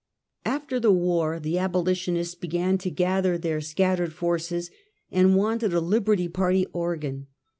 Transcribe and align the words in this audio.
Aftee 0.47 0.81
the 0.81 0.91
war, 0.91 1.39
abolitionists 1.45 2.33
began 2.33 2.79
to 2.79 2.89
gather 2.89 3.37
their 3.37 3.61
scattered 3.61 4.13
forces 4.13 4.71
and 5.11 5.35
wanted 5.37 5.73
a 5.75 5.79
Liberty 5.79 6.27
Party 6.27 6.65
organ. 6.73 7.27